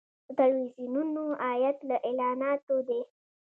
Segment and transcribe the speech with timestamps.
[0.27, 3.01] د تلویزیونونو عاید له اعلاناتو دی